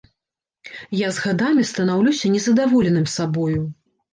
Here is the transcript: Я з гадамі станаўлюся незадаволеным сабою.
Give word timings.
Я 0.99 1.09
з 1.17 1.25
гадамі 1.25 1.67
станаўлюся 1.73 2.33
незадаволеным 2.37 3.05
сабою. 3.19 3.55